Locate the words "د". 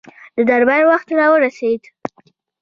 0.35-0.37